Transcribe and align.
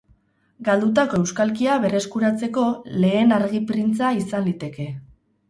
Galdutako 0.69 1.19
euskalkia 1.23 1.75
berreskuratzeko 1.83 2.65
lehen 3.05 3.37
argi-printza 3.37 4.11
izan 4.25 4.51
liteke. 4.51 4.91